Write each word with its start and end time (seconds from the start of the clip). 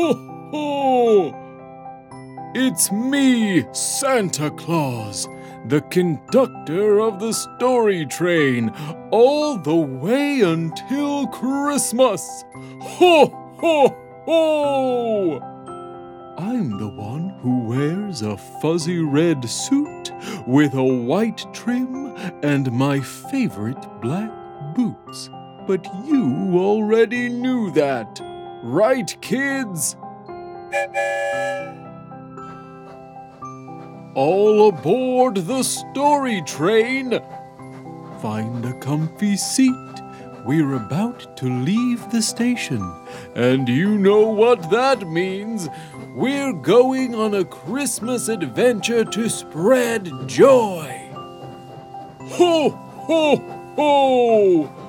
ho, 0.00 0.14
ho! 0.52 1.36
It's 2.54 2.90
me, 2.90 3.64
Santa 3.72 4.50
Claus, 4.50 5.28
the 5.66 5.82
conductor 5.82 7.00
of 7.00 7.20
the 7.20 7.32
story 7.32 8.06
train, 8.06 8.70
all 9.10 9.56
the 9.56 9.76
way 9.76 10.40
until 10.40 11.26
Christmas. 11.28 12.44
Ho, 12.80 13.26
ho, 13.58 13.96
ho! 14.24 15.40
I'm 16.38 16.78
the 16.78 16.88
one 16.88 17.28
who 17.40 17.68
wears 17.68 18.22
a 18.22 18.36
fuzzy 18.36 19.00
red 19.00 19.48
suit 19.48 20.10
with 20.46 20.74
a 20.74 20.82
white 20.82 21.44
trim 21.52 22.16
and 22.42 22.72
my 22.72 23.00
favorite 23.00 23.86
black 24.00 24.30
boots. 24.74 25.28
But 25.66 25.84
you 26.06 26.58
already 26.58 27.28
knew 27.28 27.70
that, 27.72 28.20
right, 28.62 29.16
kids? 29.20 29.96
All 34.14 34.68
aboard 34.68 35.36
the 35.36 35.62
story 35.62 36.42
train! 36.42 37.20
Find 38.20 38.64
a 38.64 38.74
comfy 38.74 39.36
seat. 39.36 39.74
We're 40.44 40.74
about 40.74 41.36
to 41.38 41.46
leave 41.46 42.10
the 42.10 42.22
station. 42.22 42.82
And 43.34 43.68
you 43.68 43.98
know 43.98 44.26
what 44.26 44.70
that 44.70 45.06
means. 45.06 45.68
We're 46.14 46.52
going 46.52 47.14
on 47.14 47.34
a 47.34 47.44
Christmas 47.44 48.28
adventure 48.28 49.04
to 49.04 49.28
spread 49.28 50.10
joy. 50.26 51.10
Ho, 52.32 52.70
ho, 52.70 53.36
ho! 53.76 54.79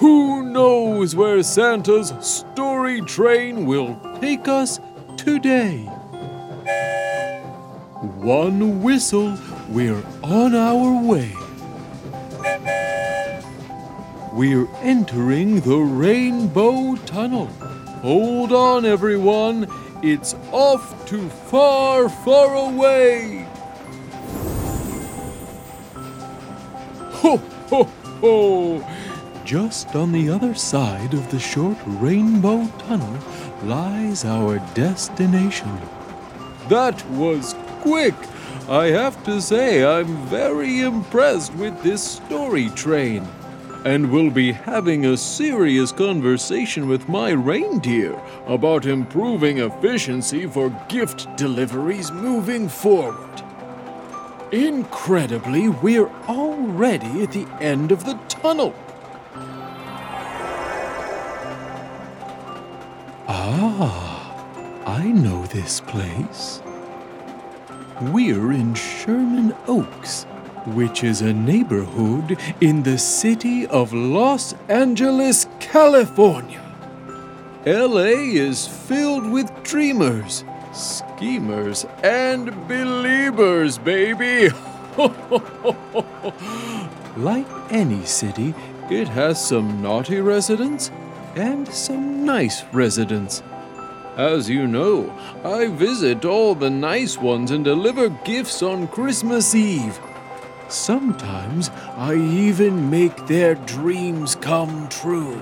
Who 0.00 0.42
knows 0.42 1.14
where 1.14 1.42
Santa's 1.44 2.12
story 2.20 3.00
train 3.02 3.64
will 3.64 3.98
take 4.20 4.48
us 4.48 4.80
today? 5.16 5.84
One 8.18 8.82
whistle, 8.82 9.38
we're 9.68 10.02
on 10.22 10.54
our 10.54 11.00
way. 11.00 11.32
We're 14.32 14.68
entering 14.82 15.60
the 15.60 15.78
Rainbow 15.78 16.96
Tunnel. 17.06 17.46
Hold 18.02 18.52
on, 18.52 18.84
everyone. 18.84 19.68
It's 20.02 20.34
off 20.50 21.06
to 21.06 21.28
far, 21.28 22.08
far 22.08 22.54
away. 22.56 23.46
Ho, 27.22 27.36
ho, 27.68 27.84
ho! 28.20 29.03
Just 29.44 29.94
on 29.94 30.10
the 30.10 30.30
other 30.30 30.54
side 30.54 31.12
of 31.12 31.30
the 31.30 31.38
short 31.38 31.76
Rainbow 31.84 32.66
Tunnel 32.78 33.18
lies 33.64 34.24
our 34.24 34.58
destination. 34.72 35.78
That 36.68 37.06
was 37.10 37.54
quick. 37.82 38.14
I 38.70 38.86
have 38.86 39.22
to 39.24 39.42
say, 39.42 39.84
I'm 39.84 40.16
very 40.28 40.80
impressed 40.80 41.54
with 41.56 41.82
this 41.82 42.02
story 42.02 42.70
train. 42.70 43.28
And 43.84 44.10
we'll 44.10 44.30
be 44.30 44.52
having 44.52 45.04
a 45.04 45.16
serious 45.16 45.92
conversation 45.92 46.88
with 46.88 47.06
my 47.06 47.32
reindeer 47.32 48.18
about 48.46 48.86
improving 48.86 49.58
efficiency 49.58 50.46
for 50.46 50.70
gift 50.88 51.36
deliveries 51.36 52.10
moving 52.10 52.66
forward. 52.66 53.42
Incredibly, 54.52 55.68
we're 55.68 56.08
already 56.28 57.24
at 57.24 57.32
the 57.32 57.46
end 57.60 57.92
of 57.92 58.04
the 58.04 58.14
tunnel. 58.28 58.74
Ah, 63.46 64.42
I 64.86 65.04
know 65.04 65.44
this 65.44 65.82
place. 65.82 66.62
We're 68.00 68.52
in 68.52 68.74
Sherman 68.74 69.54
Oaks, 69.66 70.24
which 70.68 71.04
is 71.04 71.20
a 71.20 71.34
neighborhood 71.34 72.38
in 72.62 72.84
the 72.84 72.96
city 72.96 73.66
of 73.66 73.92
Los 73.92 74.54
Angeles, 74.70 75.46
California. 75.60 76.62
LA 77.66 78.16
is 78.46 78.66
filled 78.66 79.30
with 79.30 79.52
dreamers, 79.62 80.42
schemers, 80.72 81.84
and 82.02 82.46
believers, 82.66 83.76
baby. 83.76 84.48
like 87.18 87.46
any 87.70 88.06
city, 88.06 88.54
it 88.90 89.08
has 89.08 89.46
some 89.46 89.82
naughty 89.82 90.22
residents 90.22 90.90
and 91.36 91.68
some 91.68 92.24
nice 92.24 92.64
residents. 92.72 93.42
As 94.16 94.48
you 94.48 94.66
know, 94.66 95.12
I 95.44 95.66
visit 95.68 96.24
all 96.24 96.54
the 96.54 96.70
nice 96.70 97.18
ones 97.18 97.50
and 97.50 97.64
deliver 97.64 98.08
gifts 98.24 98.62
on 98.62 98.86
Christmas 98.88 99.54
Eve. 99.54 99.98
Sometimes 100.68 101.70
I 101.96 102.14
even 102.14 102.88
make 102.90 103.26
their 103.26 103.56
dreams 103.56 104.36
come 104.36 104.88
true. 104.88 105.40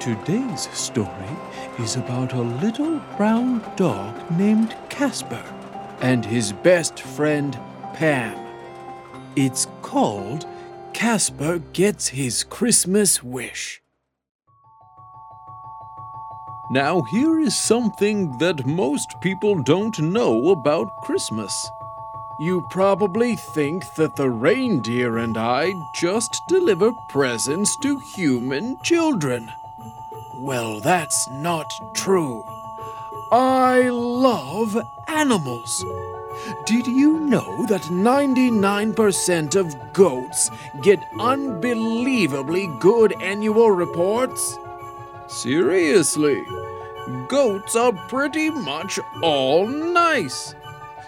Today's 0.00 0.68
story 0.72 1.28
is 1.80 1.96
about 1.96 2.32
a 2.32 2.40
little 2.40 3.00
brown 3.16 3.60
dog 3.74 4.14
named 4.38 4.76
Casper 4.88 5.42
and 6.00 6.24
his 6.24 6.52
best 6.52 7.00
friend 7.00 7.58
Pam. 7.94 8.38
It's 9.34 9.66
called 9.82 10.46
Casper 10.92 11.58
Gets 11.72 12.08
His 12.08 12.44
Christmas 12.44 13.22
Wish. 13.22 13.82
Now, 16.70 17.00
here 17.00 17.40
is 17.40 17.56
something 17.56 18.36
that 18.38 18.66
most 18.66 19.20
people 19.20 19.62
don't 19.62 19.98
know 19.98 20.50
about 20.50 21.00
Christmas. 21.00 21.70
You 22.38 22.60
probably 22.68 23.36
think 23.36 23.94
that 23.94 24.16
the 24.16 24.28
reindeer 24.28 25.16
and 25.16 25.38
I 25.38 25.72
just 25.94 26.42
deliver 26.46 26.92
presents 27.08 27.74
to 27.78 27.98
human 27.98 28.78
children. 28.82 29.50
Well, 30.34 30.80
that's 30.80 31.28
not 31.30 31.72
true. 31.94 32.44
I 33.32 33.88
love 33.88 34.76
animals. 35.08 35.84
Did 36.66 36.86
you 36.86 37.18
know 37.18 37.66
that 37.66 37.82
99% 37.82 39.56
of 39.56 39.92
goats 39.94 40.50
get 40.82 41.00
unbelievably 41.18 42.68
good 42.78 43.20
annual 43.22 43.70
reports? 43.70 44.58
Seriously, 45.28 46.42
goats 47.28 47.76
are 47.76 47.92
pretty 48.08 48.50
much 48.50 48.98
all 49.22 49.66
nice. 49.66 50.54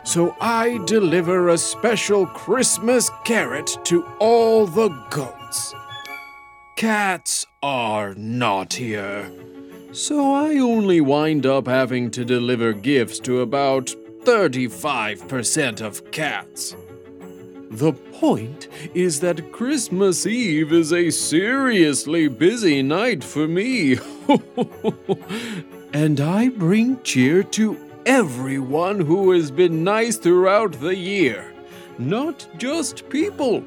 So 0.05 0.37
I 0.41 0.79
deliver 0.85 1.49
a 1.49 1.59
special 1.59 2.27
Christmas 2.27 3.11
carrot 3.25 3.79
to 3.85 4.05
all 4.19 4.67
the 4.67 4.89
goats. 5.11 5.75
Cats 6.77 7.47
are 7.63 8.15
naughtier. 8.15 9.31
So 9.93 10.35
I 10.35 10.59
only 10.59 11.01
wind 11.01 11.47
up 11.47 11.67
having 11.67 12.11
to 12.13 12.25
deliver 12.25 12.73
gifts 12.73 13.19
to 13.21 13.41
about 13.41 13.95
35% 14.25 15.81
of 15.81 16.11
cats. 16.11 16.77
The 17.71 17.93
point 17.93 18.67
is 18.95 19.21
that 19.21 19.53
Christmas 19.53 20.27
Eve 20.27 20.73
is 20.73 20.93
a 20.93 21.11
seriously 21.11 22.27
busy 22.27 22.83
night 22.83 23.23
for 23.23 23.47
me. 23.47 23.97
and 25.93 26.21
I 26.21 26.49
bring 26.49 27.01
cheer 27.05 27.45
to 27.45 27.79
everyone 28.05 28.99
who 28.99 29.31
has 29.31 29.53
been 29.53 29.85
nice 29.85 30.17
throughout 30.17 30.81
the 30.81 30.97
year, 30.97 31.55
not 31.97 32.45
just 32.59 33.09
people. 33.09 33.63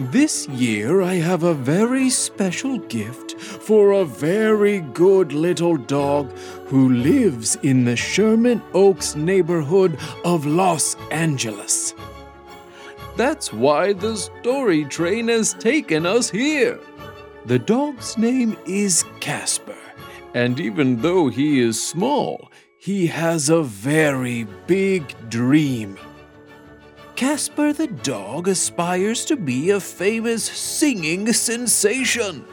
This 0.00 0.48
year 0.48 1.00
I 1.00 1.14
have 1.14 1.44
a 1.44 1.54
very 1.54 2.10
special 2.10 2.78
gift 2.78 3.34
for 3.38 3.92
a 3.92 4.04
very 4.04 4.80
good 4.80 5.32
little 5.32 5.76
dog 5.76 6.32
who 6.66 6.88
lives 6.88 7.56
in 7.62 7.84
the 7.84 7.96
Sherman 7.96 8.60
Oaks 8.74 9.14
neighborhood 9.14 9.96
of 10.24 10.46
Los 10.46 10.96
Angeles. 11.12 11.94
That's 13.18 13.52
why 13.52 13.94
the 13.94 14.14
story 14.14 14.84
train 14.84 15.26
has 15.26 15.52
taken 15.52 16.06
us 16.06 16.30
here. 16.30 16.78
The 17.46 17.58
dog's 17.58 18.16
name 18.16 18.56
is 18.64 19.04
Casper, 19.18 19.76
and 20.34 20.60
even 20.60 21.02
though 21.02 21.26
he 21.26 21.58
is 21.58 21.82
small, 21.84 22.52
he 22.78 23.08
has 23.08 23.48
a 23.48 23.64
very 23.64 24.46
big 24.68 25.16
dream. 25.28 25.98
Casper 27.16 27.72
the 27.72 27.88
dog 27.88 28.46
aspires 28.46 29.24
to 29.24 29.34
be 29.34 29.70
a 29.70 29.80
famous 29.80 30.44
singing 30.44 31.32
sensation. 31.32 32.44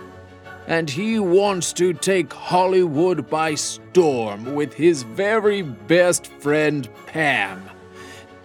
And 0.65 0.89
he 0.89 1.19
wants 1.19 1.73
to 1.73 1.93
take 1.93 2.33
Hollywood 2.33 3.29
by 3.29 3.53
storm 3.53 4.55
with 4.55 4.73
his 4.73 5.03
very 5.03 5.61
best 5.61 6.25
friend 6.25 6.89
Pam. 7.05 7.69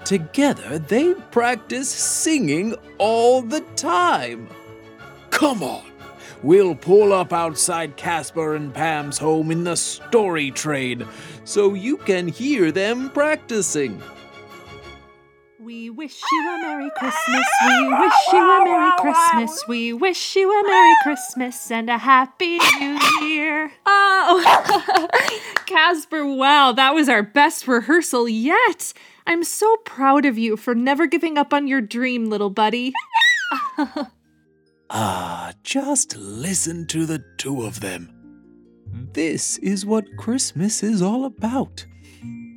Together, 0.05 0.79
they 0.79 1.14
practice 1.31 1.88
singing 1.88 2.75
all 2.99 3.43
the 3.43 3.61
time. 3.76 4.49
Come 5.31 5.62
on, 5.62 5.85
we'll 6.43 6.75
pull 6.75 7.12
up 7.12 7.32
outside 7.32 7.97
Casper 7.97 8.55
and 8.55 8.75
Pam's 8.75 9.19
home 9.19 9.50
in 9.50 9.64
the 9.64 9.76
story 9.76 10.50
train 10.50 11.06
so 11.44 11.75
you 11.75 11.97
can 11.97 12.29
hear 12.29 12.73
them 12.73 13.11
practicing. 13.11 14.02
We 15.70 15.88
wish 15.88 16.20
you 16.32 16.49
a 16.49 16.58
Merry 16.58 16.90
Christmas. 16.96 17.46
We 17.64 17.88
wish 17.94 18.12
you 18.32 18.40
a 18.40 18.64
Merry 18.64 18.90
Christmas. 18.99 19.69
We 19.69 19.93
wish 19.93 20.34
you 20.34 20.50
a 20.50 20.67
Merry 20.67 20.94
Christmas 21.05 21.70
and 21.70 21.88
a 21.88 21.96
Happy 21.96 22.58
New 22.81 22.99
Year. 23.22 23.70
Oh, 23.87 25.08
Casper, 25.67 26.26
wow, 26.26 26.72
that 26.72 26.93
was 26.93 27.08
our 27.08 27.22
best 27.22 27.69
rehearsal 27.69 28.28
yet. 28.28 28.93
I'm 29.28 29.44
so 29.44 29.76
proud 29.84 30.25
of 30.25 30.37
you 30.37 30.56
for 30.56 30.75
never 30.75 31.06
giving 31.06 31.38
up 31.38 31.55
on 31.55 31.69
your 31.69 31.81
dream, 31.81 32.28
little 32.28 32.50
buddy. 32.50 32.93
ah, 34.90 35.52
just 35.62 36.16
listen 36.16 36.84
to 36.88 37.06
the 37.06 37.25
two 37.38 37.62
of 37.62 37.78
them. 37.78 38.12
This 39.12 39.56
is 39.58 39.87
what 39.87 40.16
Christmas 40.16 40.82
is 40.82 41.00
all 41.00 41.25
about 41.25 41.87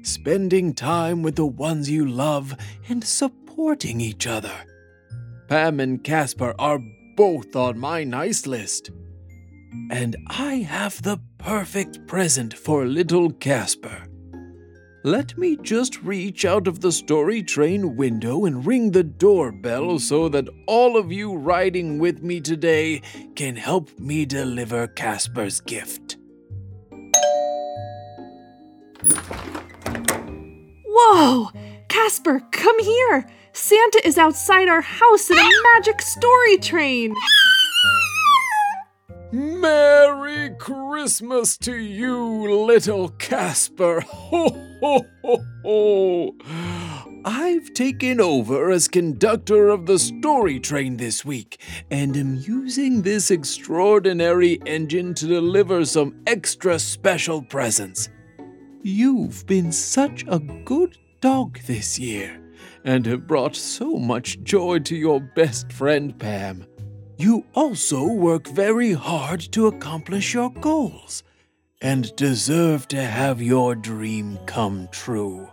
spending 0.03 0.73
time 0.73 1.23
with 1.23 1.35
the 1.35 1.45
ones 1.45 1.89
you 1.89 2.05
love 2.05 2.55
and 2.89 3.03
supporting 3.03 3.99
each 3.99 4.27
other. 4.27 4.53
Pam 5.47 5.79
and 5.79 6.03
Casper 6.03 6.53
are 6.59 6.79
both 7.15 7.55
on 7.55 7.79
my 7.79 8.03
nice 8.03 8.45
list. 8.47 8.91
And 9.89 10.15
I 10.27 10.55
have 10.55 11.01
the 11.01 11.19
perfect 11.37 12.05
present 12.07 12.53
for 12.53 12.85
little 12.85 13.31
Casper. 13.31 14.07
Let 15.05 15.37
me 15.37 15.57
just 15.57 16.01
reach 16.01 16.45
out 16.45 16.65
of 16.65 16.79
the 16.79 16.91
story 16.91 17.43
train 17.43 17.97
window 17.97 18.45
and 18.45 18.65
ring 18.65 18.91
the 18.91 19.03
doorbell 19.03 19.99
so 19.99 20.29
that 20.29 20.47
all 20.65 20.95
of 20.95 21.11
you 21.11 21.35
riding 21.35 21.99
with 21.99 22.23
me 22.23 22.39
today 22.39 23.01
can 23.35 23.57
help 23.57 23.99
me 23.99 24.25
deliver 24.25 24.87
Casper's 24.87 25.59
gift. 25.59 26.15
Whoa! 30.95 31.49
Casper, 31.89 32.39
come 32.51 32.79
here! 32.79 33.27
Santa 33.51 33.99
is 34.05 34.19
outside 34.19 34.67
our 34.67 34.81
house 34.81 35.31
in 35.31 35.39
a 35.39 35.49
magic 35.73 35.99
story 36.03 36.57
train! 36.57 37.15
Merry 39.31 40.51
Christmas 40.59 41.57
to 41.57 41.75
you, 41.75 42.63
little 42.65 43.09
Casper! 43.09 44.01
Ho, 44.01 44.49
ho, 44.81 45.05
ho, 45.23 45.43
ho! 45.63 46.35
I've 47.25 47.73
taken 47.73 48.21
over 48.21 48.69
as 48.69 48.87
conductor 48.87 49.69
of 49.69 49.87
the 49.87 49.97
story 49.97 50.59
train 50.59 50.97
this 50.97 51.25
week 51.25 51.59
and 51.89 52.15
am 52.15 52.35
using 52.35 53.01
this 53.01 53.31
extraordinary 53.31 54.61
engine 54.67 55.15
to 55.15 55.25
deliver 55.25 55.85
some 55.85 56.21
extra 56.27 56.77
special 56.77 57.41
presents. 57.41 58.09
You've 58.85 59.47
been 59.47 59.71
such 59.71 60.25
a 60.27 60.39
good 60.39 60.97
dog 61.21 61.57
this 61.67 61.97
year 61.97 62.37
and 62.83 63.05
have 63.05 63.25
brought 63.25 63.55
so 63.55 63.95
much 63.95 64.43
joy 64.43 64.79
to 64.79 64.93
your 64.93 65.21
best 65.21 65.71
friend 65.71 66.19
Pam. 66.19 66.65
You 67.17 67.45
also 67.53 68.05
work 68.05 68.45
very 68.45 68.91
hard 68.91 69.39
to 69.53 69.67
accomplish 69.67 70.33
your 70.33 70.49
goals 70.49 71.23
and 71.81 72.13
deserve 72.17 72.89
to 72.89 73.01
have 73.01 73.41
your 73.41 73.73
dream 73.73 74.37
come 74.47 74.89
true. 74.91 75.47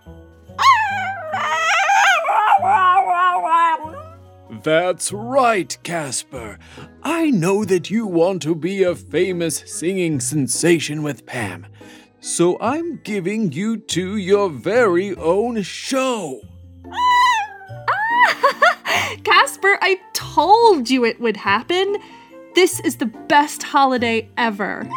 That's 4.65 5.13
right, 5.13 5.79
Casper. 5.85 6.59
I 7.05 7.31
know 7.31 7.65
that 7.65 7.91
you 7.91 8.09
want 8.09 8.43
to 8.43 8.57
be 8.57 8.83
a 8.83 8.97
famous 8.97 9.63
singing 9.67 10.19
sensation 10.19 11.05
with 11.05 11.27
Pam, 11.27 11.69
so 12.21 12.59
I'm 12.61 13.01
giving 13.03 13.53
you 13.53 13.79
two 13.79 14.17
your 14.17 14.51
very 14.51 15.15
own 15.17 15.63
show. 15.63 16.41
Casper, 19.25 19.79
I 19.81 20.01
told 20.13 20.91
you 20.91 21.05
it 21.05 21.21
would 21.21 21.37
happen. 21.37 21.97
This 22.55 22.81
is 22.81 22.97
the 22.97 23.07
best 23.07 23.63
holiday 23.63 24.29
ever. 24.37 24.89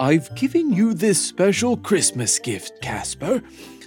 I've 0.00 0.34
given 0.34 0.72
you 0.72 0.92
this 0.92 1.24
special 1.24 1.76
Christmas 1.76 2.40
gift, 2.40 2.82
Casper. 2.82 3.42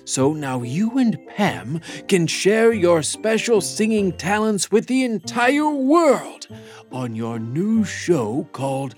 So 0.08 0.32
now 0.32 0.62
you 0.62 0.98
and 0.98 1.20
Pam 1.28 1.82
can 2.08 2.28
share 2.28 2.72
your 2.72 3.04
special 3.04 3.60
singing 3.60 4.14
talents 4.14 4.72
with 4.72 4.88
the 4.88 5.04
entire 5.04 5.70
world 5.70 6.48
on 6.94 7.14
your 7.14 7.40
new 7.40 7.84
show 7.84 8.48
called 8.54 8.96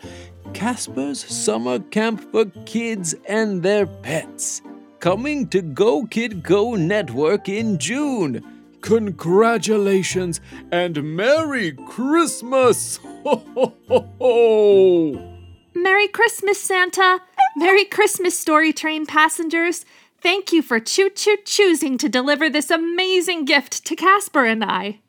Casper's 0.54 1.20
Summer 1.20 1.80
Camp 1.80 2.32
for 2.32 2.46
Kids 2.68 3.16
and 3.28 3.64
Their 3.64 3.88
Pets, 3.88 4.62
coming 5.00 5.48
to 5.48 5.64
Go 5.64 6.06
Kid 6.06 6.44
Go 6.44 6.76
Network 6.76 7.50
in 7.50 7.80
June. 7.80 8.44
Congratulations 8.82 10.40
and 10.72 11.16
Merry 11.16 11.72
Christmas! 11.88 12.98
Ho, 13.24 13.44
ho, 13.88 14.08
ho! 14.20 15.36
Merry 15.74 16.08
Christmas, 16.08 16.62
Santa! 16.62 17.20
Merry 17.58 17.86
Christmas, 17.86 18.38
Story 18.38 18.72
Train 18.72 19.08
passengers! 19.08 19.86
Thank 20.22 20.52
you 20.52 20.62
for 20.62 20.80
choo 20.80 21.10
choo 21.10 21.38
choosing 21.46 21.98
to 21.98 22.10
deliver 22.10 22.50
this 22.50 22.70
amazing 22.70 23.46
gift 23.46 23.86
to 23.86 23.96
Casper 23.96 24.46
and 24.46 24.64
I. 24.64 25.00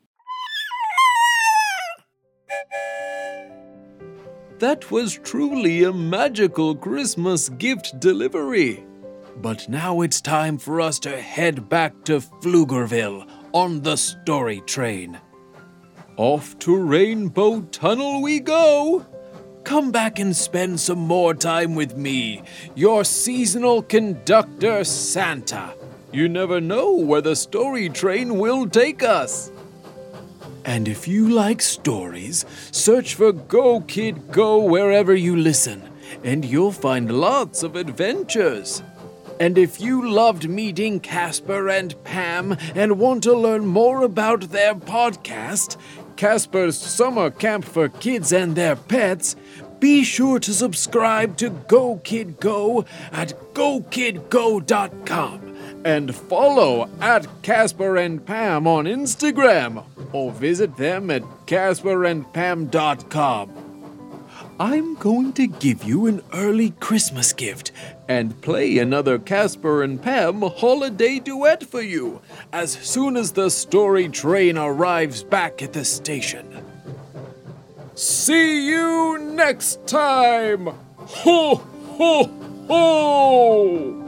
That 4.59 4.89
was 4.89 5.19
truly 5.23 5.83
a 5.83 5.91
magical 5.91 6.75
Christmas 6.75 7.49
gift 7.49 7.99
delivery. 7.99 8.85
But 9.37 9.67
now 9.67 10.01
it's 10.01 10.21
time 10.21 10.57
for 10.57 10.79
us 10.79 10.99
to 10.99 11.19
head 11.19 11.67
back 11.67 12.03
to 12.05 12.19
Pflugerville 12.19 13.27
on 13.53 13.81
the 13.81 13.97
story 13.97 14.61
train. 14.61 15.19
Off 16.15 16.57
to 16.59 16.77
Rainbow 16.77 17.61
Tunnel 17.71 18.21
we 18.21 18.39
go! 18.39 19.05
Come 19.71 19.93
back 19.93 20.19
and 20.19 20.35
spend 20.35 20.81
some 20.81 20.99
more 20.99 21.33
time 21.33 21.75
with 21.75 21.95
me, 21.95 22.43
your 22.75 23.05
seasonal 23.05 23.81
conductor, 23.81 24.83
Santa. 24.83 25.73
You 26.11 26.27
never 26.27 26.59
know 26.59 26.91
where 26.97 27.21
the 27.21 27.37
story 27.37 27.87
train 27.87 28.37
will 28.37 28.67
take 28.67 29.01
us. 29.01 29.49
And 30.65 30.89
if 30.89 31.07
you 31.07 31.29
like 31.29 31.61
stories, 31.61 32.45
search 32.71 33.15
for 33.15 33.31
Go 33.31 33.79
Kid 33.79 34.29
Go 34.29 34.61
wherever 34.61 35.15
you 35.15 35.37
listen, 35.37 35.81
and 36.21 36.43
you'll 36.43 36.73
find 36.73 37.21
lots 37.21 37.63
of 37.63 37.77
adventures. 37.77 38.83
And 39.41 39.57
if 39.57 39.81
you 39.81 40.07
loved 40.07 40.47
meeting 40.47 40.99
Casper 40.99 41.67
and 41.67 41.95
Pam 42.03 42.55
and 42.75 42.99
want 42.99 43.23
to 43.23 43.33
learn 43.33 43.65
more 43.65 44.03
about 44.03 44.51
their 44.51 44.75
podcast, 44.75 45.77
Casper's 46.15 46.77
Summer 46.77 47.31
Camp 47.31 47.65
for 47.65 47.89
Kids 47.89 48.31
and 48.31 48.55
Their 48.55 48.75
Pets, 48.75 49.35
be 49.79 50.03
sure 50.03 50.37
to 50.37 50.53
subscribe 50.53 51.37
to 51.37 51.49
Go 51.49 51.97
Kid 52.03 52.39
Go 52.39 52.85
at 53.11 53.33
gokidgo.com 53.55 55.57
and 55.85 56.13
follow 56.13 56.87
at 56.99 57.25
Casper 57.41 57.97
and 57.97 58.23
Pam 58.23 58.67
on 58.67 58.85
Instagram 58.85 59.83
or 60.13 60.31
visit 60.31 60.77
them 60.77 61.09
at 61.09 61.23
casperandpam.com. 61.47 63.70
I'm 64.61 64.93
going 64.93 65.33
to 65.33 65.47
give 65.47 65.83
you 65.83 66.05
an 66.05 66.21
early 66.31 66.69
Christmas 66.79 67.33
gift 67.33 67.71
and 68.07 68.39
play 68.43 68.77
another 68.77 69.17
Casper 69.17 69.81
and 69.81 69.99
Pam 69.99 70.43
holiday 70.43 71.17
duet 71.17 71.63
for 71.63 71.81
you 71.81 72.21
as 72.53 72.73
soon 72.73 73.17
as 73.17 73.31
the 73.31 73.49
story 73.49 74.07
train 74.07 74.59
arrives 74.59 75.23
back 75.23 75.63
at 75.63 75.73
the 75.73 75.83
station. 75.83 76.63
See 77.95 78.69
you 78.69 79.17
next 79.33 79.87
time! 79.87 80.67
Ho, 80.67 81.55
ho, 81.55 82.25
ho! 82.67 84.01